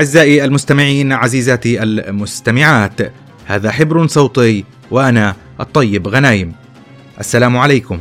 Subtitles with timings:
[0.00, 3.00] أعزائي المستمعين عزيزاتي المستمعات
[3.46, 6.52] هذا حبر صوتي وأنا الطيب غنايم.
[7.20, 8.00] السلام عليكم.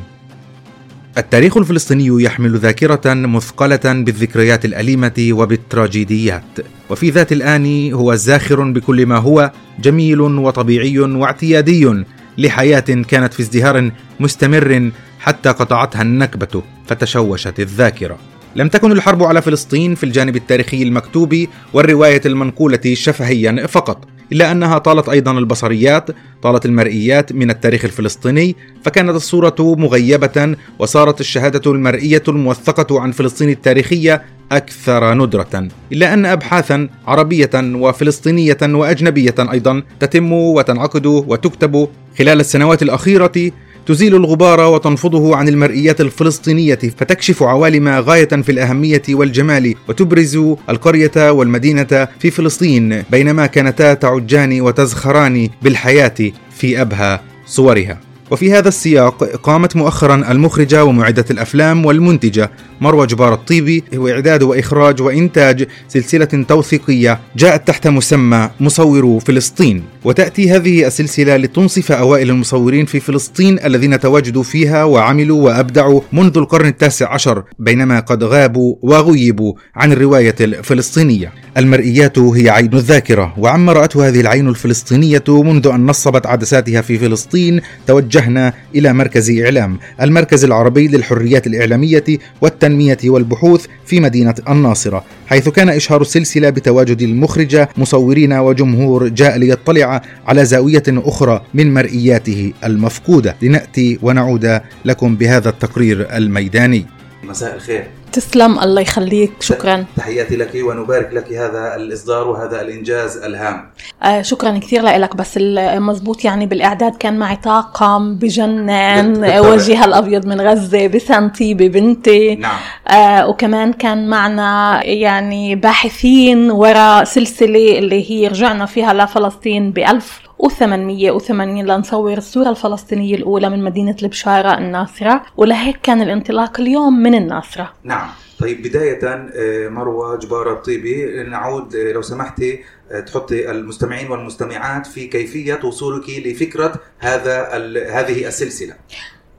[1.17, 6.59] التاريخ الفلسطيني يحمل ذاكرة مثقلة بالذكريات الأليمة وبالتراجيديات
[6.89, 12.03] وفي ذات الآن هو زاخر بكل ما هو جميل وطبيعي واعتيادي
[12.37, 18.17] لحياة كانت في ازدهار مستمر حتى قطعتها النكبة فتشوشت الذاكرة.
[18.55, 24.77] لم تكن الحرب على فلسطين في الجانب التاريخي المكتوب والرواية المنقولة شفهيا فقط إلا أنها
[24.77, 26.09] طالت أيضا البصريات
[26.43, 34.21] طالت المرئيات من التاريخ الفلسطيني فكانت الصورة مغيبة وصارت الشهادة المرئية الموثقة عن فلسطين التاريخية
[34.51, 41.87] أكثر ندرة إلا أن أبحاثا عربية وفلسطينية وأجنبية أيضا تتم وتنعقد وتكتب
[42.19, 43.51] خلال السنوات الأخيرة
[43.89, 50.37] تزيل الغبار وتنفضه عن المرئيات الفلسطينية فتكشف عوالم غاية في الأهمية والجمال وتبرز
[50.69, 58.08] القرية والمدينة في فلسطين بينما كانتا تعجان وتزخران بالحياة في أبهى صورها.
[58.31, 65.67] وفي هذا السياق قامت مؤخرا المخرجة ومعدة الأفلام والمنتجة مروى جبار الطيبي وإعداد وإخراج وإنتاج
[65.87, 69.83] سلسلة توثيقية جاءت تحت مسمى مصورو فلسطين.
[70.03, 76.67] وتأتي هذه السلسلة لتنصف أوائل المصورين في فلسطين الذين تواجدوا فيها وعملوا وأبدعوا منذ القرن
[76.67, 81.31] التاسع عشر بينما قد غابوا وغيبوا عن الرواية الفلسطينية.
[81.59, 87.61] المرئيات هي عين الذاكرة وعما رأته هذه العين الفلسطينية منذ أن نصبت عدساتها في فلسطين
[87.87, 92.03] توجهنا إلى مركز إعلام المركز العربي للحريات الإعلامية
[92.41, 100.01] والتنمية والبحوث في مدينة الناصرة حيث كان إشهار السلسلة بتواجد المخرجة مصورين وجمهور جاء ليطلع
[100.27, 103.35] على زاوية أخرى من مرئياته المفقودة.
[103.41, 106.85] لنأتي ونعود لكم بهذا التقرير الميداني.
[107.23, 107.87] مساء الخير.
[108.11, 109.31] تسلم الله يخليك.
[109.39, 109.85] شكرا.
[109.97, 113.69] تحياتي لك ونبارك لك هذا الإصدار وهذا الإنجاز الهام.
[114.03, 120.41] آه شكرا كثير لك بس المزبوط يعني بالإعداد كان معي طاقم بجنن وجهها الأبيض من
[120.41, 122.35] غزة بسنتي ببنتي.
[122.35, 122.57] نعم.
[122.87, 131.65] آه وكمان كان معنا يعني باحثين وراء سلسلة اللي هي رجعنا فيها لفلسطين ب 1880
[131.65, 135.21] لنصور الصورة الفلسطينية الأولى من مدينة البشارة الناصرة.
[135.37, 137.73] ولهيك كان الانطلاق اليوم من الناصرة.
[137.83, 138.07] نعم.
[138.39, 142.59] طيب بداية آه، مروة جبارة الطيبي نعود آه، لو سمحتي
[143.07, 147.47] تحطي المستمعين والمستمعات في كيفية وصولك لفكرة هذا
[147.91, 148.73] هذه السلسلة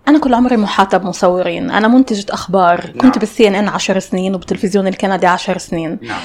[0.09, 2.99] أنا كل عمري محاطة بمصورين، أنا منتجة أخبار، نعم.
[2.99, 5.99] كنت بالسي إن إن 10 سنين وبالتلفزيون الكندي 10 سنين.
[6.03, 6.21] نعم.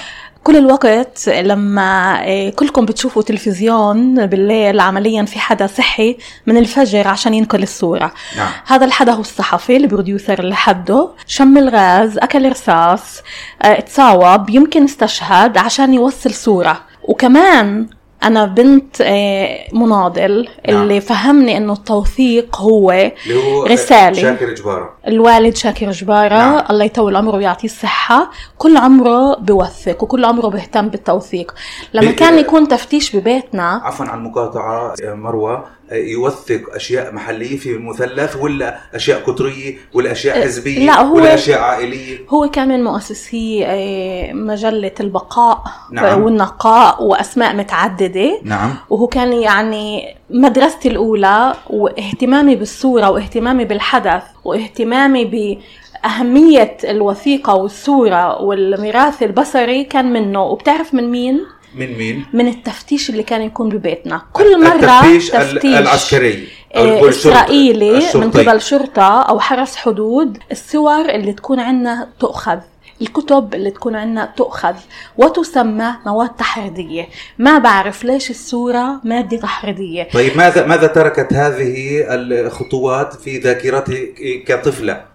[0.46, 7.34] كل الوقت لما آه، كلكم بتشوفوا تلفزيون بالليل عمليا في حدا صحي من الفجر عشان
[7.34, 8.52] ينقل الصورة نعم.
[8.66, 13.22] هذا الحدا هو الصحفي البروديوسر اللي حده شم الغاز أكل رصاص
[13.62, 17.88] آه، تصاوب يمكن استشهد عشان يوصل صورة وكمان
[18.24, 20.82] أنا بنت آه، مناضل نعم.
[20.82, 26.36] اللي فهمني إنه التوثيق هو, هو رسالة شاكر جباره الوالد شاكر جبارة.
[26.36, 26.64] نعم.
[26.70, 28.32] الله يطول عمره ويعطيه الصحة.
[28.58, 31.56] كل عمره بوثق وكل عمره بيهتم بالتوثيق.
[31.94, 33.82] لما كان يكون تفتيش ببيتنا.
[33.84, 40.86] عفوا عن المقاطعة مروة يوثق أشياء محلية في المثلث ولا أشياء قطرية ولا أشياء حزبية
[40.86, 46.24] لا هو ولا أشياء عائلية؟ هو كان من مؤسسي آه، مجلة البقاء نعم.
[46.24, 48.40] والنقاء وأسماء متعددة.
[48.44, 48.74] نعم.
[48.90, 55.58] وهو كان يعني مدرستي الأولى واهتمامي بالصورة واهتمامي بالحدث واهتمامي ب
[56.06, 63.24] أهمية الوثيقة والصورة والميراث البصري كان منه وبتعرف من مين؟ من مين؟ من التفتيش اللي
[63.24, 69.76] كان يكون ببيتنا كل مرة التفتيش, تفتيش العسكري أو إسرائيلي من قبل شرطة أو حرس
[69.76, 72.58] حدود الصور اللي تكون عندنا تؤخذ
[73.02, 74.76] الكتب اللي تكون عندنا تؤخذ
[75.18, 77.08] وتسمى مواد تحريضية.
[77.38, 80.04] ما بعرف ليش الصورة مادة تحريضية.
[80.14, 84.14] طيب ماذا ماذا تركت هذه الخطوات في ذاكرتك
[84.48, 85.06] كطفلة؟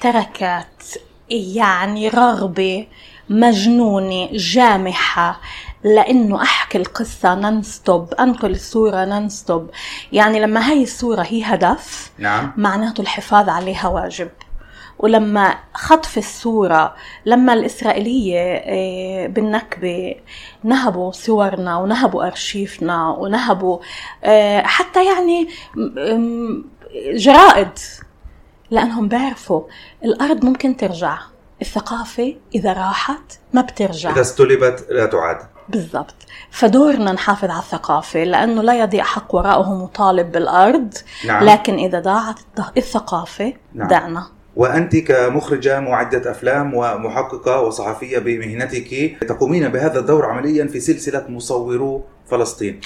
[0.00, 2.86] تركت يعني رغبة
[3.28, 5.40] مجنونة جامحة
[5.84, 9.70] لأنه أحكي القصة ننستوب أنقل الصورة ننستوب
[10.12, 12.52] يعني لما هاي الصورة هي هدف نعم.
[12.56, 14.28] معناته الحفاظ عليها واجب.
[14.98, 16.94] ولما خطف الصورة
[17.26, 20.14] لما الإسرائيلية آه، بالنكبة
[20.64, 23.78] نهبوا صورنا ونهبوا أرشيفنا ونهبوا
[24.24, 25.48] آه، حتى يعني
[27.14, 27.78] جرائد
[28.70, 29.62] لأنهم بيعرفوا
[30.04, 31.18] الأرض ممكن ترجع
[31.62, 35.38] الثقافة إذا راحت ما بترجع إذا استلبت لا تعاد
[35.68, 36.14] بالضبط
[36.50, 40.94] فدورنا نحافظ على الثقافة لأنه لا يضيع حق وراءه مطالب بالأرض
[41.26, 41.44] نعم.
[41.44, 42.40] لكن إذا ضاعت
[42.76, 43.88] الثقافة نعم.
[43.88, 44.26] دعنا
[44.56, 52.80] وأنت كمخرجة معدة أفلام ومحققة وصحفية بمهنتك تقومين بهذا الدور عمليا في سلسلة مصورو فلسطين.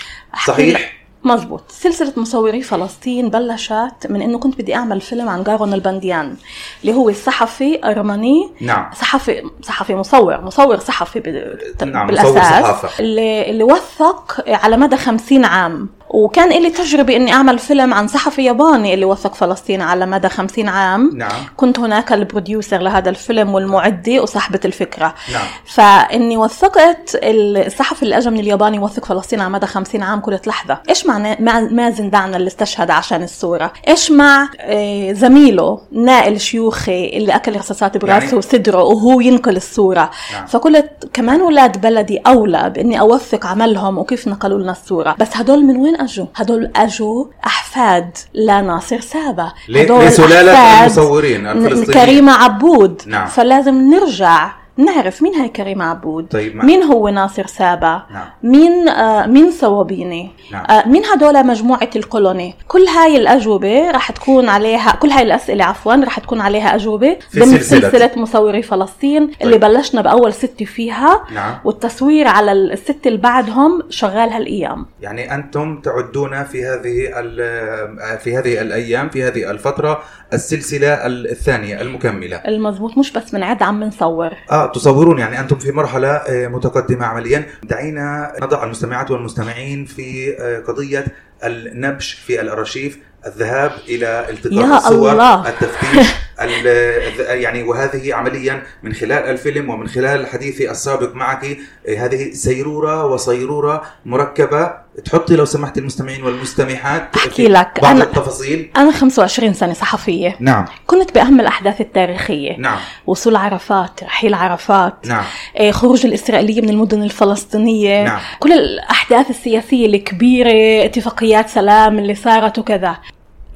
[0.47, 6.37] صحيح؟ مزبوط سلسلة مصوري فلسطين بلشت من إنه كنت بدي أعمل فيلم عن جارون البنديان
[6.83, 8.91] اللي هو الصحفي ارمني نعم.
[8.95, 12.89] صحفي صحفي مصور مصور صحفي بال- نعم، بالأساس مصور صحافة.
[13.01, 15.89] اللي اللي وثق على مدى خمسين عام.
[16.11, 20.69] وكان لي تجربة إني أعمل فيلم عن صحفي ياباني اللي وثق فلسطين على مدى خمسين
[20.69, 21.11] عام.
[21.15, 21.31] نعم.
[21.57, 25.15] كنت هناك البروديوسر لهذا الفيلم والمعدة وصاحبة الفكرة.
[25.33, 25.47] نعم.
[25.67, 30.79] فإني وثقت الصحفي اللي اجى من اليابان يوثق فلسطين على مدى 50 عام قلت لحظة.
[30.89, 37.09] إيش مع مع مازن دعنا اللي استشهد عشان الصورة؟ إيش مع آه، زميله نائل شيوخي
[37.09, 40.11] اللي أكل رصاصات براسه يعني- وصدره وهو ينقل الصورة.
[40.33, 40.47] نعم.
[40.47, 45.17] فقلت كمان أولاد بلدي أولى بإني أوثق عملهم وكيف نقلوا لنا الصورة.
[45.19, 52.05] بس هدول من وين اجوا هدول اجوا أحفاد لناصر سابا هدول لسلالة المصورين الفلسطينيين.
[52.07, 53.03] كريمة عبود.
[53.07, 53.27] نعم.
[53.27, 58.27] فلازم نرجع نعرف مين هي كريمة عبود؟ طيب مين هو ناصر سابا نعم.
[58.43, 60.65] مين آه مين صوابيني؟ نعم.
[60.71, 65.95] آه مين هدول مجموعة الكولوني؟ كل هاي الأجوبة رح تكون عليها كل هاي الأسئلة عفوا
[66.05, 67.81] رح تكون عليها أجوبة ضمن سلسلة.
[67.81, 71.55] سلسلة مصوري فلسطين اللي بلشنا بأول ستة فيها نعم.
[71.65, 74.87] والتصوير على الست اللي بعدهم شغال هالأيام.
[75.01, 80.03] يعني أنتم تعدون في هذه ال- في هذه الأيام في هذه الفترة
[80.33, 82.37] السلسلة الثانية المكملة.
[82.37, 87.47] المزبوط مش بس بنعد عم بنصور آه تصورون يعني أنتم في مرحلة آه، متقدمة عمليا.
[87.63, 91.05] دعينا نضع المستمعات والمستمعين في آه، قضية
[91.45, 95.49] النبش في الأرشيف الذهاب إلى التقاط الصور الله.
[95.49, 95.99] التفتيش.
[96.01, 96.07] ال-
[96.39, 101.45] يعني وهذه عمليا من خلال الفيلم ومن خلال حديثي السابق معك
[101.89, 104.89] آه، هذه سيروره وصيرورة مركبة.
[105.05, 108.71] تحطي لو سمحت المستمعين والمستمعات أحكي في لك، بعض أنا- التفاصيل.
[108.77, 110.37] أنا 25 سنة صحفية.
[110.41, 110.65] نعم.
[110.87, 112.57] كنت بأهم الأحداث التاريخية.
[112.59, 112.79] نعم.
[113.07, 114.95] وصول عرفات رحيل عرفات.
[115.07, 115.25] نعم.
[115.57, 118.05] آه، خروج الإسرائيلية من المدن الفلسطينية.
[118.05, 118.21] نعم.
[118.39, 122.97] كل الأحداث السياسية الكبيرة اتفاقيات سلام اللي صارت وكذا.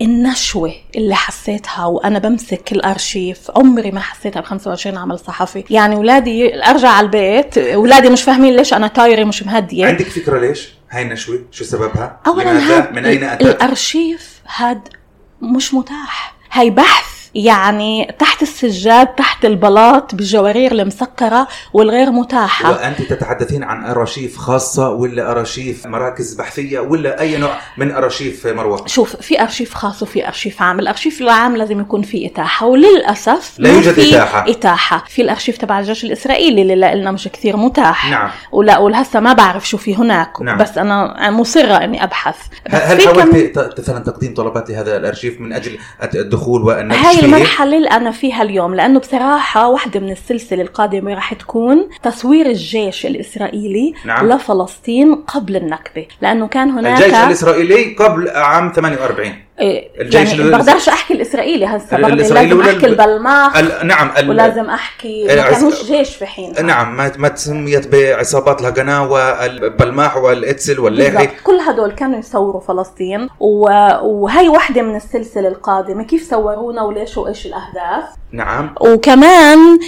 [0.03, 3.51] النشوة اللي حسيتها وأنا بمسك الأرشيف.
[3.57, 5.65] عمري ما حسيتها ب 25 عمل صحفي.
[5.71, 9.87] يعني أولادي أرجع على البيت أولادي مش فاهمين ليش أنا طايرة مش مهدية.
[9.87, 14.89] عندك فكرة ليش هاي النشوة؟ شو سببها؟ اولا لماذا؟ هاد من أين أتت؟ الأرشيف هاد
[15.43, 16.35] مش متاح.
[16.53, 17.22] هاي بحث.
[17.35, 22.71] يعني تحت السجاد تحت البلاط بالجوارير المسكرة والغير متاحة.
[22.71, 28.87] وأنت تتحدثين عن ارشيف خاصة ولا ارشيف مراكز بحثية ولا أي نوع من ارشيف مروة؟
[28.87, 30.81] شوف في أرشيف خاص وفي أرشيف عام.
[30.81, 34.51] الأرشيف العام لازم يكون فيه إتاحة وللأسف لا يوجد في إتاحة.
[34.51, 35.05] إتاحة.
[35.09, 38.11] في الأرشيف تبع الجيش الإسرائيلي اللي لنا مش كثير متاح.
[38.11, 38.31] نعم.
[38.53, 40.43] ولا ولهسه ما بعرف شو في هناك.
[40.43, 40.59] نعم.
[40.59, 42.37] بس أنا مصرة إني أبحث.
[42.67, 45.79] بس هل في كم- حاولت ت- مثلا تقديم طلبات لهذا الأرشيف من أجل
[46.15, 51.15] الدخول والنبش هاي فيه؟ المرحلة اللي أنا فيها اليوم لأنه بصراحة واحدة من السلسلة القادمة
[51.15, 54.33] راح تكون تصوير الجيش الإسرائيلي نعم.
[54.33, 60.51] لفلسطين قبل النكبة لأنه كان هناك الجيش الإسرائيلي قبل عام 48 إيه، الجيش يعني ال-
[60.51, 64.31] بقدرش أحكي الإسرائيلي هسه ال- برضه الإسرائيلي لازم ولا أحكي ال- البلماخ ال- نعم ال-
[64.31, 66.67] ولازم أحكي ما العس- كانوش جيش في حين.
[66.67, 73.69] نعم ما ما سميت بعصابات الهجنة والبلماح والإتسل والليحي كل هدول كانوا يصوروا فلسطين و...
[74.03, 78.05] وهي واحدة من السلسلة القادمة كيف صورونا وليش وإيش الأهداف.
[78.33, 78.75] نعم.
[78.81, 79.79] وكمان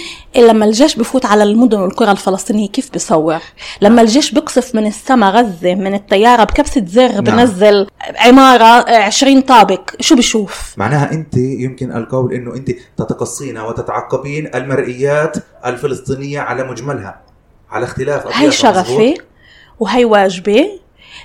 [0.41, 3.39] لما الجيش بفوت على المدن والقرى الفلسطينية كيف بصور
[3.81, 7.23] لما الجيش بقصف من السماء غزة من الطيارة بكبسة زر نعم.
[7.23, 15.37] بنزل عمارة عشرين طابق شو بشوف معناها أنت يمكن القول إنه أنت تتقصين وتتعقبين المرئيات
[15.65, 17.21] الفلسطينية على مجملها
[17.69, 19.17] على اختلاف مظبوط؟ شغفي
[19.79, 20.79] وهي واجبة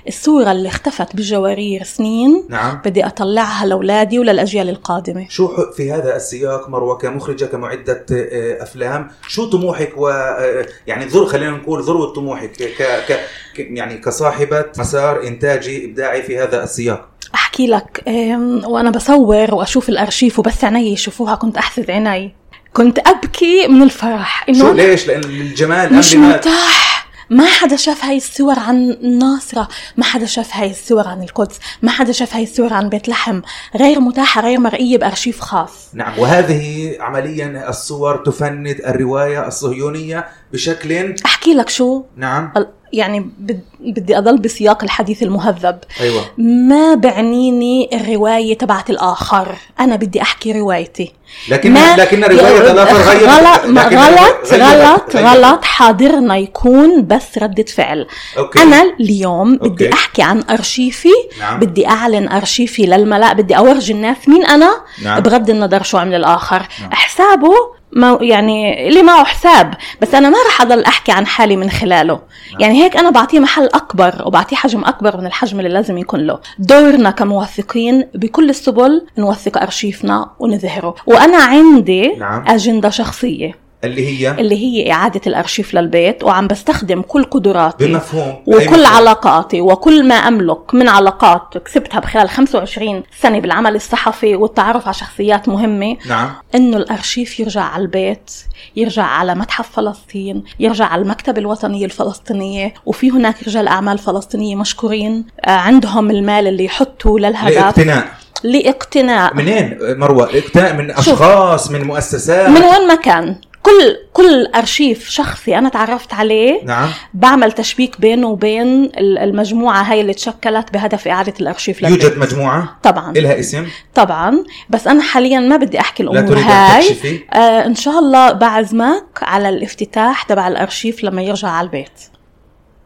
[0.07, 2.43] الصورة اللي اختفت بالجوارير سنين.
[2.49, 2.81] نعم.
[2.85, 5.25] بدي أطلعها لأولادي وللأجيال القادمة.
[5.29, 11.25] شو في هذا السياق مروه كمخرجه كمعدة آه، أفلام؟ شو طموحك و آه، يعني ذر
[11.25, 13.19] خلينا نقول ذروة طموحك ك ك
[13.59, 20.39] يعني كصاحبة مسار إنتاجي إبداعي في هذا السياق؟ أحكي لك أم، وأنا بصور وأشوف الأرشيف
[20.39, 22.35] وبس عيني يشوفوها كنت أحسد عيني.
[22.73, 24.45] كنت أبكي من الفرح.
[24.45, 26.90] شو إنه ليش؟ لأن الجمال مش متاح.
[27.31, 31.91] ما حدا شاف هاي الصور عن الناصرة ما حدا شاف هاي الصور عن القدس ما
[31.91, 33.41] حدا شاف هاي الصور عن بيت لحم
[33.75, 35.89] غير متاحة غير مرئية بأرشيف خاص.
[35.93, 42.51] نعم وهذه عمليا الصور تفند الرواية الصهيونية بشكل أحكي لك شو؟ نعم.
[42.93, 45.79] يعني بد- بدي أضل بسياق الحديث المهذب.
[46.01, 46.23] أيوه.
[46.37, 51.13] ما بعنيني الرواية تبعت الآخر؟ أنا بدي أحكي روايتي.
[51.49, 53.65] لكن ما لكن روايه الآخر غير غلط
[53.95, 58.07] غلط غير- غلط غير- غلط حاضرنا يكون بس ردة فعل.
[58.37, 58.61] أوكي.
[58.61, 59.69] أنا اليوم أوكي.
[59.69, 61.09] بدي أحكي عن أرشيفي.
[61.39, 61.59] نعم.
[61.59, 63.33] بدي أعلن أرشيفي للملأ.
[63.33, 64.71] بدي أورجي الناس مين أنا.
[65.03, 65.19] نعم.
[65.19, 66.67] بغض النظر شو عمل الآخر.
[66.81, 66.91] نعم.
[66.91, 67.53] حسابه
[67.93, 69.73] ما يعني اللي معه حساب.
[70.01, 72.13] بس أنا ما رح أضل أحكي عن حالي من خلاله.
[72.51, 72.61] نعم.
[72.61, 76.39] يعني هيك أنا بعطيه محل أكبر وبعطيه حجم أكبر من الحجم اللي لازم يكون له.
[76.59, 80.95] دورنا كموثقين بكل السبل نوثق أرشيفنا ونظهره.
[81.07, 82.43] وأنا عندي نعم.
[82.47, 83.60] أجندة شخصية.
[83.83, 88.35] اللي هي اللي هي إعادة الأرشيف للبيت وعم بستخدم كل قدراتي بمفهوم.
[88.47, 88.85] وكل مفهوم.
[88.85, 95.49] علاقاتي وكل ما أملك من علاقات كسبتها بخلال 25 سنة بالعمل الصحفي والتعرف على شخصيات
[95.49, 95.97] مهمة.
[96.07, 96.29] نعم.
[96.55, 98.31] إنه الأرشيف يرجع على البيت
[98.75, 105.25] يرجع على متحف فلسطين يرجع على المكتبة الوطنية الفلسطينية وفي هناك رجال أعمال فلسطينية مشكورين
[105.45, 107.55] آه، عندهم المال اللي يحطوا للهدف.
[107.55, 108.07] لاقتناء.
[108.43, 109.35] لاقتناء.
[109.35, 112.49] منين مروة؟ اقتناء من أشخاص من مؤسسات.
[112.49, 113.35] من وين ما كان.
[113.63, 116.89] كل كل أرشيف شخصي أنا تعرفت عليه نعم.
[117.13, 122.03] بعمل تشبيك بينه وبين ال- المجموعة هاي اللي تشكلت بهدف إعادة الأرشيف للبيت.
[122.03, 123.11] يوجد مجموعة؟ طبعا.
[123.17, 124.43] إلها اسم؟ طبعا.
[124.69, 126.83] بس أنا حاليا ما بدي أحكي لا الأمور تريد أن هاي.
[126.89, 127.19] تكشفي.
[127.33, 131.89] آه إن شاء الله بعزمك على الافتتاح تبع الأرشيف لما يرجع على البيت.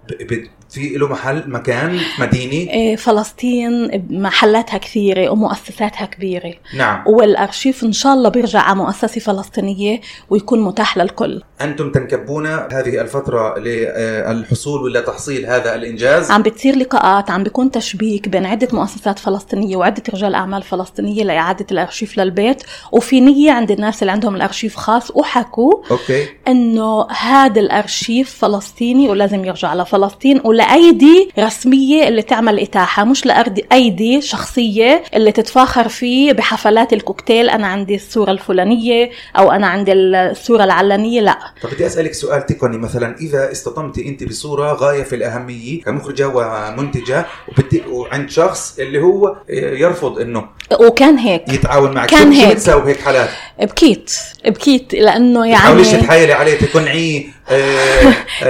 [0.10, 2.74] ب- ب- في له محل مكان مديني.
[2.74, 6.54] إيه فلسطين محلاتها كثيرة ومؤسساتها كبيرة.
[6.78, 7.04] نعم.
[7.08, 11.42] والأرشيف إن شاء الله بيرجع على مؤسسة فلسطينية ويكون متاح للكل.
[11.62, 18.30] أنتم تنكبون هذه الفترة للحصول ولا تحصيل هذا الإنجاز؟ عم بتصير لقاءات عم بيكون تشبيك
[18.30, 22.64] بين عدة مؤسسات فلسطينية وعدة رجال أعمال فلسطينية لإعادة الأرشيف للبيت.
[22.92, 26.28] وفي نية عند الناس اللي عندهم الأرشيف خاص وحكوا أوكي.
[26.48, 35.04] إنه هذا الأرشيف فلسطيني ولازم يرجع لفلسطين ولايدي رسمية اللي تعمل إتاحة مش لايدي شخصية
[35.14, 41.38] اللي تتفاخر فيه بحفلات الكوكتيل أنا عندي الصورة الفلانية أو أنا عندي الصورة العلانية لا
[41.64, 47.26] طب بدي أسألك سؤال تقني مثلا إذا استطمت أنت بصورة غاية في الأهمية كمخرجة ومنتجة
[47.48, 50.46] وبدي وعند شخص اللي هو يرفض إنه
[50.80, 52.54] وكان هيك يتعاون معك كان شو- شو هيك.
[52.56, 53.30] بتساوي بهيك حالات؟
[53.62, 54.12] بكيت
[54.46, 57.26] بكيت لأنه يعني تحاوليش تتحايلي عليه تقنعيه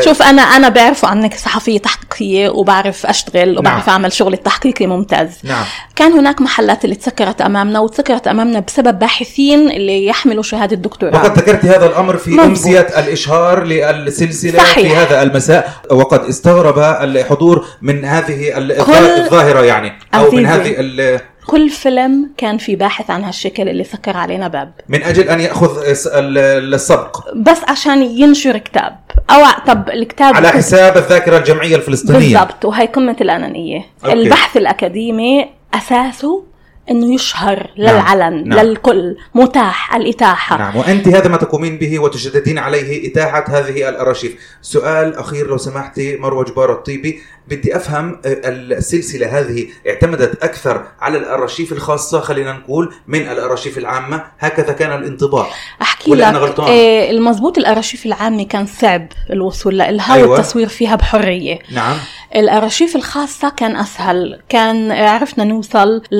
[0.06, 3.90] شوف أنا أنا بعرف عنك صحفية تحقيقية وبعرف أشتغل وبعرف نعم.
[3.90, 5.64] أعمل شغل التحقيقي ممتاز نعم
[5.96, 11.38] كان هناك محلات اللي تسكرت أمامنا وتسكرت أمامنا بسبب باحثين اللي يحملوا شهادة دكتوراه وقد
[11.40, 12.46] ذكرت هذا الأمر في مظبوط.
[12.46, 14.88] امسيه الإشهار للسلسلة صحيح.
[14.88, 20.46] في هذا المساء وقد استغرب الحضور من هذه الظاهرة يعني أو من.
[20.46, 24.74] هذه ال- كل فيلم كان في باحث عن هالشكل اللي سكر علينا باب.
[24.90, 27.34] من أجل أن يأخذ الس- ال- السبق.
[27.36, 28.96] بس عشان ينشر كتاب.
[29.30, 32.20] أو طب الكتاب على حساب الذاكرة الجمعية الفلسطينية.
[32.40, 33.86] بالضبط وهي قمة الأنانية.
[34.06, 34.14] أوكي.
[34.14, 36.44] البحث الأكاديمي أساسه
[36.92, 37.96] إنه يشهر نعم.
[37.96, 38.60] للعلن نعم.
[38.66, 40.58] للكل متاح الإتاحة.
[40.58, 40.76] نعم.
[40.76, 46.44] وأنت هذا ما تقومين به وتشددين عليه إتاحة هذه الارشيف سؤال أخير لو سمحتي مروة
[46.46, 47.20] جبار الطيبي.
[47.48, 54.24] بدي أفهم آه، السلسلة هذه اعتمدت أكثر على الأرشيف الخاصة خلينا نقول من الأرشيف العامة.
[54.40, 55.48] هكذا كان الانطباع.
[55.82, 60.30] أحكي ولا لك أنا غلطان؟ إيه المزبوط الأرشيف العامه كان صعب الوصول لها أيوة.
[60.30, 61.60] والتصوير فيها بحرية.
[61.72, 61.96] نعم.
[62.36, 66.20] الأرشيف الخاصة كان أسهل كان عرفنا نوصل ل...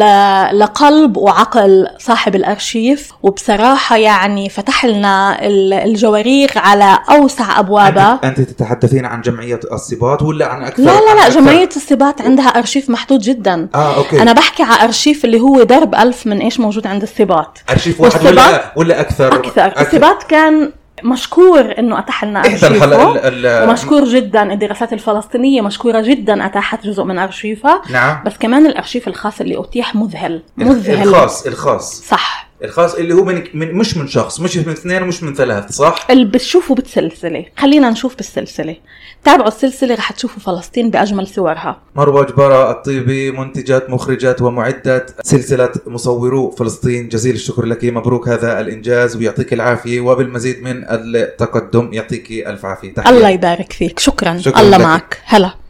[0.60, 8.50] لقلب وعقل صاحب الأرشيف وبصراحة يعني فتح لنا ال- الجوارير على أوسع أبوابها أنت, أنت
[8.50, 12.90] تتحدثين عن جمعية الصباط ولا عن أكثر لا لا لا أكثر؟ جمعية السبات عندها أرشيف
[12.90, 13.70] محدود جدا.
[13.76, 14.22] آه أوكي.
[14.22, 18.26] أنا بحكي على أرشيف اللي هو درب ألف من إيش موجود عند السبات أرشيف واحد
[18.26, 19.82] ولا؟ ولا أكثر؟ أكثر.
[19.82, 20.72] السبات كان
[21.04, 27.82] مشكور إنه اتاح لنا أرشيفه ومشكور جدا الدراسات الفلسطينية مشكورة جدا أتاحت جزء من أرشيفها.
[27.90, 28.24] نعم.
[28.26, 30.44] بس كمان الأرشيف الخاص اللي أتيح مذهل.
[30.58, 31.08] مذهل.
[31.08, 32.04] الخاص الخاص.
[32.10, 32.45] صح.
[32.64, 36.08] الخاص اللي هو من, من مش من شخص مش من اثنين ومش من ثلاث صح؟
[36.10, 38.76] اللي بتشوفوا بالسلسلة خلينا نشوف بالسلسلة.
[39.24, 41.82] تابعوا السلسلة رح تشوفوا فلسطين بأجمل صورها.
[41.96, 47.10] مروة جبارة الطيبي منتجة مخرجة ومعدة سلسلة مصورو فلسطين.
[47.10, 52.94] جزيل الشكر لك مبروك هذا الإنجاز ويعطيك العافية وبالمزيد من التقدم يعطيك ألف عافية.
[52.94, 53.10] تحية.
[53.10, 54.00] الله يبارك فيك.
[54.00, 54.84] شكرا, شكراً الله لك.
[54.84, 55.22] معك.
[55.26, 55.65] هلا.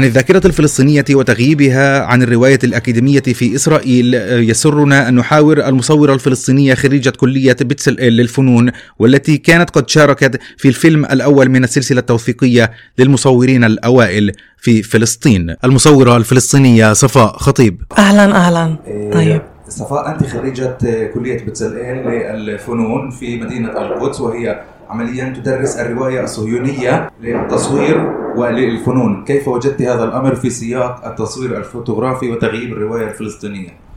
[0.00, 4.14] عن الذاكرة الفلسطينية وتغييبها عن الرواية الأكاديمية في إسرائيل
[4.50, 11.04] يسرنا أن نحاور المصورة الفلسطينية خريجة كلية بتسلئيل للفنون والتي كانت قد شاركت في الفيلم
[11.04, 15.54] الأول من السلسلة التوثيقية للمصورين الأوائل في فلسطين.
[15.64, 17.82] المصورة الفلسطينية صفاء خطيب.
[17.98, 18.76] أهلا أهلا.
[19.12, 19.42] طيب.
[19.68, 20.76] صفاء أنت خريجة
[21.14, 28.19] كلية بتسلئيل للفنون في مدينة القدس وهي عمليا تدرس الرواية الصهيونية للتصوير.
[28.36, 29.24] وللفنون.
[29.24, 33.89] كيف وجدت هذا الأمر في سياق التصوير الفوتوغرافي وتغييب الرواية الفلسطينية؟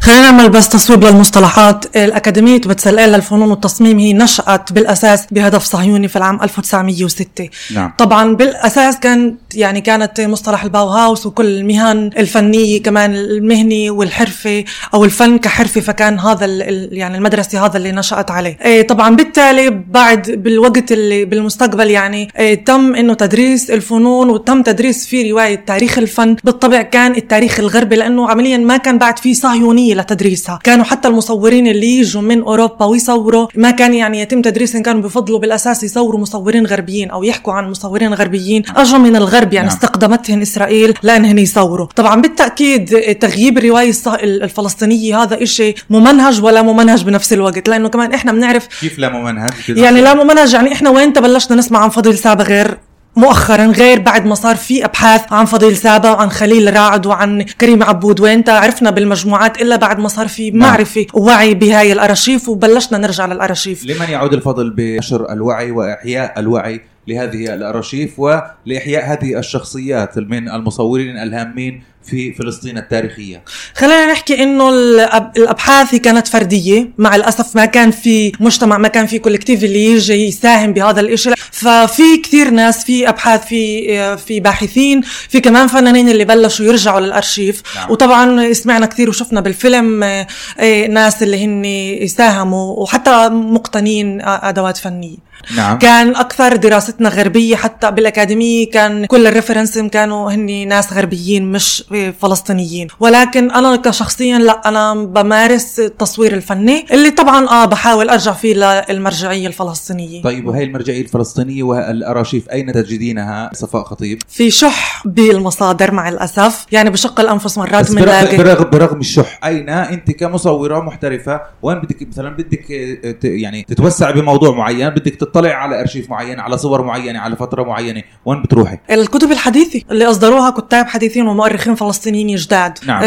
[0.00, 6.16] خلينا نعمل بس تصويب للمصطلحات الأكاديمية بتسلئيل للفنون والتصميم هي نشأت بالأساس بهدف صهيوني في
[6.16, 7.92] العام 1906 نعم.
[7.98, 14.64] طبعا بالأساس كان يعني كانت مصطلح الباوهاوس وكل المهن الفنية كمان المهني والحرفة
[14.94, 16.46] أو الفن كحرفة فكان هذا
[16.92, 18.58] يعني المدرسة هذا اللي نشأت عليه.
[18.64, 25.06] إيه طبعا بالتالي بعد بالوقت اللي بالمستقبل يعني إيه تم إنه تدريس الفنون وتم تدريس
[25.06, 26.36] في رواية تاريخ الفن.
[26.44, 29.89] بالطبع كان التاريخ الغربي لأنه عمليا ما كان بعد في صهيونية.
[29.94, 33.46] لتدريسها كانوا حتى المصورين اللي يجوا من أوروبا ويصوروا.
[33.54, 38.14] ما كان يعني يتم تدريسهم كانوا بفضلوا بالأساس يصوروا مصورين غربيين أو يحكوا عن مصورين
[38.14, 38.62] غربيين.
[38.76, 39.76] أجوا من الغرب يعني نعم.
[39.76, 41.86] استقدمتهم إسرائيل لأنهن يصوروا.
[41.96, 42.84] طبعا بالتأكيد
[43.20, 47.68] تغييب الرواية الص- الفلسطينية هذا إشي ممنهج ولا ممنهج بنفس الوقت.
[47.68, 51.78] لأنه كمان إحنا بنعرف كيف لا ممنهج؟ يعني لا ممنهج يعني إحنا وين بلشنا نسمع
[51.78, 52.78] عن فضيل سابا غير
[53.20, 57.82] مؤخرا غير بعد ما صار في أبحاث عن فضيل سابا وعن خليل رعد وعن كريم
[57.82, 58.20] عبود.
[58.20, 63.84] وين عرفنا بالمجموعات إلا بعد ما صار في معرفة ووعي بهاي الأرشيف وبلشنا نرجع للأرشيف.
[63.84, 71.82] لمن يعود الفضل بنشر الوعي وإحياء الوعي لهذه الأرشيف ولإحياء هذه الشخصيات من المصورين الهامين
[72.04, 73.42] في فلسطين التاريخية.
[73.76, 76.90] خلينا نحكي إنه الأبحاث هي كانت فردية.
[76.98, 81.30] مع الأسف ما كان في مجتمع ما كان في collective اللي يجي يساهم بهذا الإشي.
[81.50, 87.62] ففي كثير ناس في أبحاث في في باحثين في كمان فنانين اللي بلشوا يرجعوا للأرشيف.
[87.76, 87.90] نعم.
[87.90, 90.26] وطبعا سمعنا كثير وشفنا بالفيلم آه،
[90.58, 91.64] آه، ناس اللي هن
[92.04, 95.30] يساهموا وحتى مقتنين آه، أدوات فنية.
[95.56, 95.78] نعم.
[95.78, 101.84] كان أكثر دراستنا غربية حتى بالأكاديمية كان كل ال reference كانوا هني ناس غربيين مش
[102.20, 108.54] فلسطينيين ولكن أنا كشخصيا لا أنا بمارس التصوير الفني اللي طبعا آه بحاول أرجع فيه
[108.90, 110.22] للمرجعية الفلسطينية.
[110.22, 116.90] طيب وهي المرجعية الفلسطينية والأراشيف أين تجدينها؟ صفاء خطيب؟ في شح بالمصادر مع الأسف يعني
[116.90, 122.70] بشق الأنفس مرات بنلاقي برغم, برغم الشح أين؟ أنت كمصورة محترفة وين بدك؟ مثلا بدك
[122.70, 127.62] آه، يعني تتوسع بموضوع معين بدك تطلع على أرشيف معين على صور معينة على فترة
[127.62, 133.02] معينة وين بتروحي؟ الكتب الحديثة اللي أصدروها كتاب حديثين ومؤرخين فلسطينيين جداد نعم.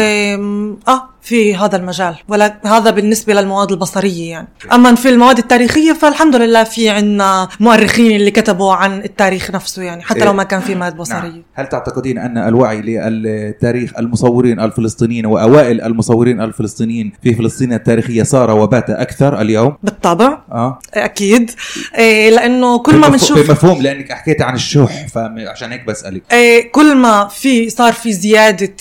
[0.88, 6.36] آه في هذا المجال ولا هذا بالنسبة للمواد البصرية يعني أما في المواد التاريخية فالحمد
[6.36, 10.24] لله في عنا مؤرخين اللي كتبوا عن التاريخ نفسه يعني حتى إيه.
[10.24, 11.42] لو ما كان في ماد بصرية نعم.
[11.54, 18.90] هل تعتقدين أن الوعي للتاريخ المصورين الفلسطينيين وأوائل المصورين الفلسطينيين في فلسطين التاريخية صار وبات
[18.90, 20.78] أكثر اليوم؟ بالطبع آه.
[20.94, 21.50] أكيد.
[21.98, 26.22] إيه لأنه كل ما بنشوف بمفهوم لأنك حكيت عن الشح فعشان هيك بسألك.
[26.32, 28.74] إيه، كل ما في صار في زيادة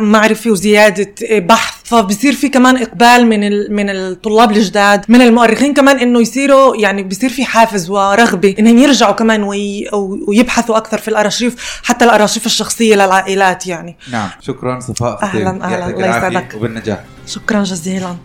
[0.00, 5.74] معرفة وزيادة إيه، بحث فبصير في كمان إقبال من ال- من الطلاب الجداد من المؤرخين
[5.74, 9.88] كمان إنه يصيروا يعني بصير في حافز ورغبة إنهم يرجعوا كمان وي
[10.28, 13.96] ويبحثوا أكثر في الأرشيف حتى الأرشيف الشخصية للعائلات يعني.
[14.12, 14.28] نعم.
[14.40, 15.22] شكرا صفاء.
[15.22, 16.54] أهلاً، يعطيك الله يسعدك.
[16.54, 17.00] وبالنجاح.
[17.26, 18.16] شكرا جزيلا.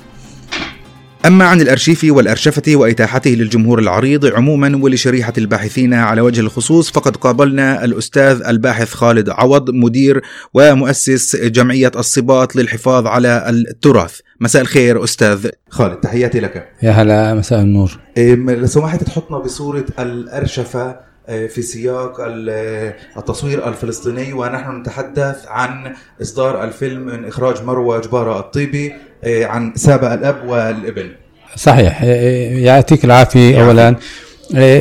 [1.26, 7.86] أما عن الأرشيف والأرشفة وإتاحته للجمهور العريض عموما ولشريحة الباحثين على وجه الخصوص فقد قابلنا
[7.86, 10.22] الأستاذ الباحث خالد عوض مدير
[10.54, 14.20] ومؤسس جمعية الصباط للحفاظ على التراث.
[14.40, 16.70] مساء الخير أستاذ خالد تحياتي لك.
[16.84, 18.00] يا هلا مساء النور.
[18.18, 25.94] إيه، لو سمحت تحطنا بصورة الأرشفة إيه، في سياق ال- التصوير الفلسطيني ونحن نتحدث عن
[26.22, 31.10] إصدار الفيلم من إخراج مروة جبارة الطيبي إيه، عن سابع الأب والابن.
[31.56, 32.04] صحيح.
[32.04, 33.66] يعطيك العافية.
[33.66, 33.96] اولا إيه،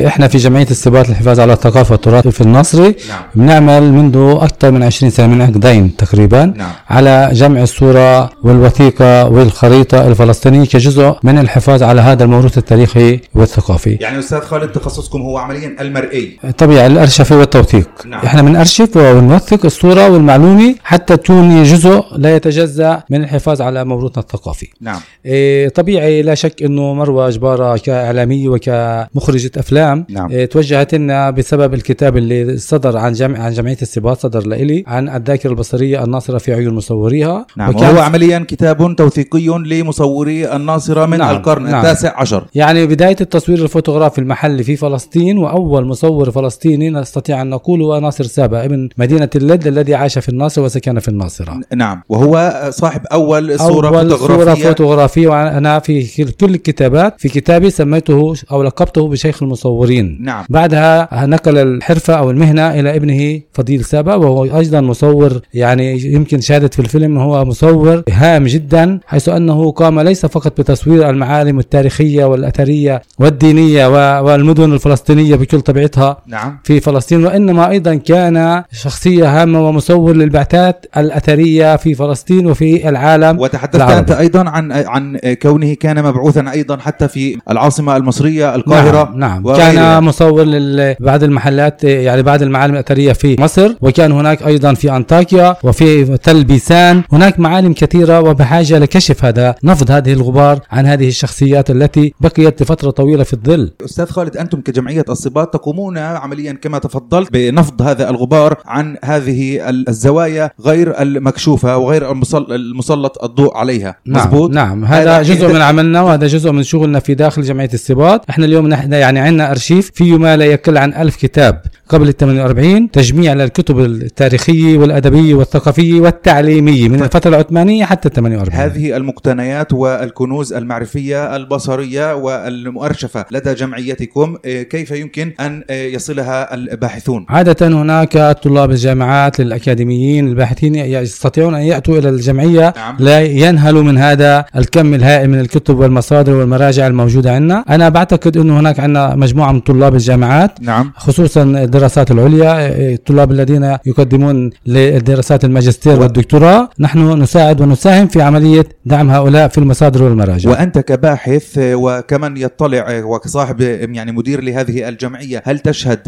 [0.07, 3.21] إحنا في جمعية السباط للحفاظ على الثقافة والتراث في النصري نعم.
[3.35, 6.71] بنعمل منذ أكثر من 20 سنة من عقدين تقريبا نعم.
[6.89, 14.19] على جمع الصورة والوثيقة والخريطة الفلسطينية كجزء من الحفاظ على هذا الموروث التاريخي والثقافي يعني
[14.19, 18.25] أستاذ خالد تخصصكم هو عمليا المرئي طبيعي الارشفه والتوثيق نعم.
[18.25, 24.67] إحنا بنأرشف ونوثق الصورة والمعلومة حتى تكون جزء لا يتجزأ من الحفاظ على موروثنا الثقافي
[24.81, 30.29] نعم إيه، طبيعي لا شك إنه مروة جباره كإعلامية وكمخرجة أفلام نعم.
[30.31, 35.09] إيه، توجهت لنا بسبب الكتاب اللي صدر عن جمع عن جمعية السباط صدر لإلي عن
[35.09, 41.17] الذاكرة البصرية الناصرة في عيون مصوريها نعم وكان وهو عمليا كتاب توثيقي لمصوري الناصرة من
[41.17, 41.75] نعم، القرن نعم.
[41.75, 47.81] التاسع عشر يعني بداية التصوير الفوتوغرافي المحلي في فلسطين وأول مصور فلسطيني نستطيع أن نقول
[47.81, 52.67] هو ناصر سابا ابن مدينة اللد الذي عاش في الناصر وسكن في الناصرة نعم وهو
[52.69, 58.63] صاحب أول صورة أول صورة فوتوغرافية فوتوغرافية وأنا في كل الكتابات في كتابي سميته أو
[58.63, 64.81] لقبته بشيخ المصورين نعم بعدها نقل الحرفة أو المهنة إلى ابنه فضيل سابا وهو أيضا
[64.81, 70.61] مصور يعني يمكن شهادة في الفيلم هو مصور هام جدا حيث أنه قام ليس فقط
[70.61, 78.63] بتصوير المعالم التاريخية والأثرية والدينية والمدن الفلسطينية بكل طبيعتها نعم في فلسطين وإنما أيضا كان
[78.71, 83.99] شخصية هامة ومصور للبعثات الأثرية في فلسطين وفي العالم وتحدثت العربي.
[83.99, 89.32] أنت أيضا عن عن كونه كان مبعوثا أيضا حتى في العاصمة المصرية القاهرة نعم, نعم.
[89.43, 89.71] وغيرها.
[89.73, 94.91] كان مصور لل- بعض المحلات يعني بعض المعالم الأثرية في مصر وكان هناك أيضا في
[94.95, 97.01] أنطاكيا وفي تل بيسان.
[97.11, 102.89] هناك معالم كثيرة وبحاجة لكشف هذا نفض هذه الغبار عن هذه الشخصيات التي بقيت لفترة
[102.89, 103.71] طويلة في الظل.
[103.85, 110.51] أستاذ خالد أنتم كجمعية الصباط تقومون عمليا كما تفضلت بنفض هذا الغبار عن هذه الزوايا
[110.65, 113.95] غير المكشوفة وغير المسل- المسلط الضوء عليها.
[114.05, 114.85] نعم مظبوط؟ نعم.
[114.85, 118.93] هذا جزء من عملنا وهذا جزء من شغلنا في داخل جمعية السباط إحنا اليوم نحن
[118.93, 121.61] يعني عندنا أرشيف فيه ما لا يقل عن ألف كتاب.
[121.89, 128.61] قبل ال 48 تجميع للكتب التاريخية والأدبية والثقافية والتعليمية من الفترة العثمانية حتى ال 48
[128.61, 134.37] هذه المقتنيات والكنوز المعرفية البصرية والمؤرشفة لدى جمعيتكم.
[134.45, 141.61] آه، كيف يمكن أن آه، يصلها الباحثون؟ عادة هناك طلاب الجامعات للأكاديميين الباحثين يستطيعون أن
[141.61, 142.73] يأتوا إلى الجمعية.
[142.75, 142.95] نعم.
[142.99, 147.65] لا ينهلوا من هذا الكم الهائل من الكتب والمصادر والمراجع الموجودة عندنا.
[147.69, 152.53] أنا بعتقد أنه هناك عندنا مجموعة من طلاب الجامعات نعم خصوصا الدراسات العليا
[152.93, 160.03] الطلاب الذين يقدمون للدراسات الماجستير والدكتوراه نحن نساعد ونساهم في عملية دعم هؤلاء في المصادر
[160.03, 165.99] والمراجع وأنت كباحث آه، وكمن يطلع آه، وكصاحب آه، يعني مدير لهذه الجمعية هل تشهد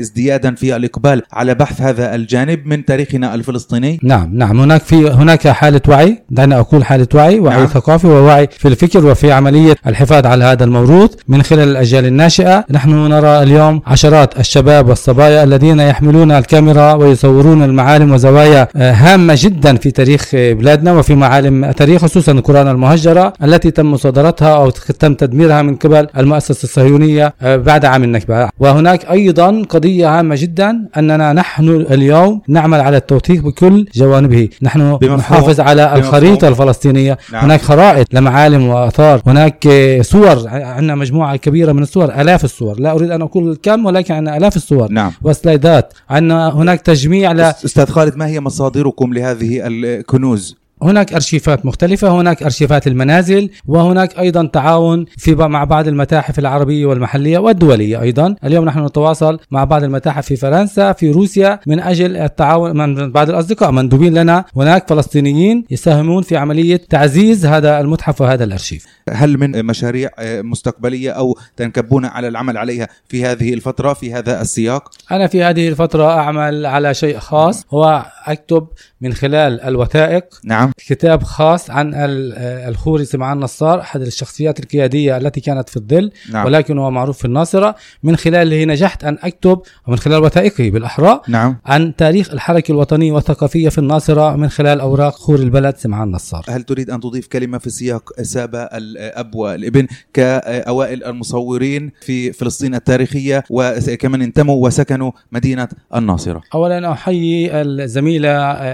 [0.00, 5.48] ازديادا في الإقبال على بحث هذا الجانب من تاريخنا الفلسطيني؟ نعم نعم هناك في هناك
[5.48, 7.64] حالة وعي دعنا أقول حالة وعي وعي نعم.
[7.64, 7.66] نعم.
[7.66, 12.90] ثقافي ووعي في الفكر وفي عملية الحفاظ على هذا الموروث من خلال الأجيال الناشئة نحن
[12.90, 19.90] نرى اليوم عشرات الشباب والصبايا الذين يحملون الكاميرا ويصورون المعالم وزوايا آه، هامة جدا في
[19.90, 25.74] تاريخ بلادنا وفي معالم تاريخ خصوصا القرآن المهجرة التي تم مصادرتها أو تم تدميرها من
[25.76, 32.40] قبل المؤسسة الصهيونية آه، بعد عام النكبة وهناك أيضا قضية هامة جدا أننا نحن اليوم
[32.48, 34.98] نعمل على التوثيق بكل جوانبه نحن.
[35.02, 36.04] نحافظ على بمفهوم.
[36.04, 37.44] الخريطة الفلسطينية نعم.
[37.44, 39.68] هناك خرائط لمعالم وآثار هناك
[40.00, 42.80] صور عندنا مجموعة كبيرة من الصور آلاف الصور.
[42.80, 44.92] لا أريد أن أقول الكم ولكن عندنا آلاف الصور.
[44.92, 45.12] نعم.
[45.22, 45.94] وسلايدات.
[46.10, 47.40] عندنا هناك تجميع ل...
[47.40, 54.46] أستاذ خالد ما هي مصادركم لهذه الكنوز؟ هناك أرشيفات مختلفة هناك أرشيفات المنازل وهناك أيضا
[54.46, 58.34] تعاون في مع بعض المتاحف العربية والمحلية والدولية أيضا.
[58.44, 63.30] اليوم نحن نتواصل مع بعض المتاحف في فرنسا في روسيا من أجل التعاون من بعض
[63.30, 63.70] الأصدقاء.
[63.70, 68.86] مندوبين لنا هناك فلسطينيين يساهمون في عملية تعزيز هذا المتحف وهذا الأرشيف.
[69.10, 74.90] هل من مشاريع مستقبلية أو تنكبون على العمل عليها في هذه الفترة في هذا السياق؟
[75.10, 78.66] أنا في هذه الفترة أعمل على شيء خاص هو أكتب
[79.00, 80.24] من خلال الوثائق.
[80.44, 80.71] نعم.
[80.76, 82.32] كتاب خاص عن ال-
[82.68, 86.46] الخوري سمعان نصار أحد الشخصيات القيادية التي كانت في الظل نعم.
[86.46, 87.74] ولكن هو معروف في الناصرة.
[88.02, 91.56] من خلاله نجحت أن أكتب ومن خلال وثائقه بالأحرى نعم.
[91.66, 96.44] عن تاريخ الحركة الوطنية والثقافية في الناصرة من خلال أوراق خوري البلد سمعان نصار.
[96.48, 103.44] هل تريد أن تضيف كلمة في سياق سابا الأب والابن كأوائل المصورين في فلسطين التاريخية
[103.50, 108.30] وكمن انتموا وسكنوا مدينة الناصرة؟ اولا أحيي الزميلة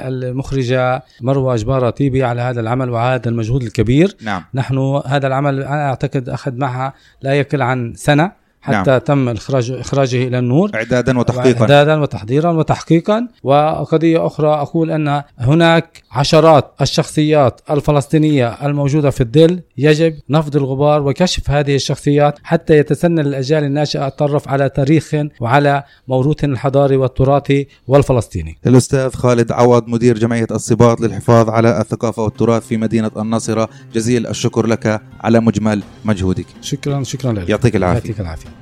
[0.08, 4.16] المخرجة مروة جبارة طيبي على هذا العمل وهذا المجهود الكبير.
[4.22, 4.44] نعم.
[4.54, 8.47] نحن هذا العمل أنا أعتقد أخذ معها لا يقل عن سنة.
[8.60, 8.98] حتى نعم.
[8.98, 10.70] تم اخراج إخراجه إلى النور.
[10.74, 11.60] إعدادا وتحقيقا.
[11.60, 13.28] اعدادا وتحضيرا وتحقيقا.
[13.42, 21.50] وقضية أخرى أقول أن هناك عشرات الشخصيات الفلسطينية الموجودة في الظل يجب نفض الغبار وكشف
[21.50, 25.08] هذه الشخصيات حتى يتسنى الأجيال الناشئة التعرف على تاريخ
[25.40, 28.58] وعلى موروثنا الحضاري والتراثي والفلسطيني.
[28.66, 33.68] الأستاذ خالد عوض مدير جمعية الصباط للحفاظ على الثقافة والتراث في مدينة الناصرة.
[33.94, 36.46] جزيل الشكر لك على مجمل مجهودك.
[36.62, 37.48] شكرا شكرا لك.
[37.48, 38.00] يعطيك العافية.
[38.00, 38.57] يعطيك العافية.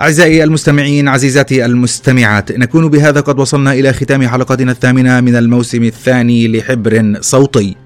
[0.00, 6.48] أعزائي المستمعين عزيزاتي المستمعات نكون بهذا قد وصلنا إلى ختام حلقتنا الثامنة من الموسم الثاني
[6.48, 7.76] لحبر صوتي.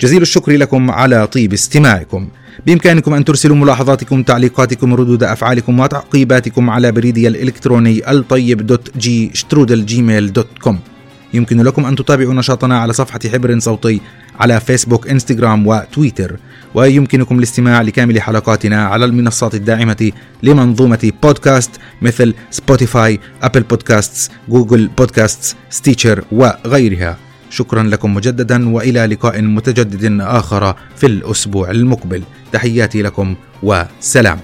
[0.00, 2.28] جزيل الشكر لكم على طيب استماعكم.
[2.66, 9.86] بإمكانكم أن ترسلوا ملاحظاتكم تعليقاتكم ردود أفعالكم وتعقيباتكم على بريدي الإلكتروني الطيب dot g שטרודל
[9.86, 10.78] Gmail dot com.
[11.34, 14.00] يمكن لكم أن تتابعوا نشاطنا على صفحة حبر صوتي
[14.40, 16.36] على فيسبوك إنستغرام وتويتر.
[16.76, 20.12] ويمكنكم الاستماع لكامل حلقاتنا على المنصات الداعمة
[20.42, 21.70] لمنظومة بودكاست
[22.02, 27.16] مثل Spotify Apple Podcasts Google Podcasts Stitcher وغيرها.
[27.50, 32.22] شكرا لكم مجددا وإلى لقاء متجدد آخر في الأسبوع المقبل.
[32.52, 34.38] تحياتي لكم وسلام.